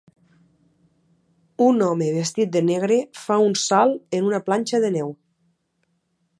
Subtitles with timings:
[1.65, 5.17] Un home vestit de negre fa un salt en una planxa de neu.